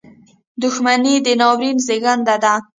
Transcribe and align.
•دښمني 0.61 1.15
د 1.25 1.27
ناورین 1.39 1.77
زېږنده 1.85 2.35
ده. 2.43 2.53